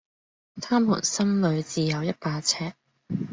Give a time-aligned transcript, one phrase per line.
[0.59, 2.73] 他們心裏自有一把尺